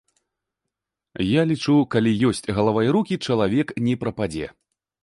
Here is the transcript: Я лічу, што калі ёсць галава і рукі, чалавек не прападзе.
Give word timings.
Я 1.27 1.41
лічу, 1.51 1.61
што 1.65 1.77
калі 1.97 2.15
ёсць 2.31 2.45
галава 2.61 2.79
і 2.89 2.93
рукі, 2.97 3.23
чалавек 3.29 3.67
не 3.91 3.95
прападзе. 4.07 4.53